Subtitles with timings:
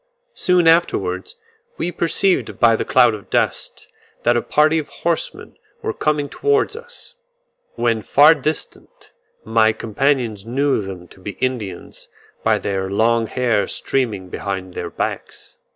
[0.33, 1.35] Soon afterwards
[1.77, 3.87] we perceived by the cloud of dust,
[4.23, 7.13] that a party of horsemen were coming towards us;
[7.75, 9.11] when far distant
[9.43, 12.07] my companions knew them to be Indians,
[12.43, 15.57] by their long hair streaming behind their backs.